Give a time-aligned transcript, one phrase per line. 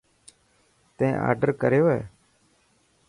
[0.97, 2.01] تين آڊر ڪريو هي.